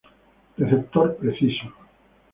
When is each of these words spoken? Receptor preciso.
Receptor 0.57 1.15
preciso. 1.17 1.67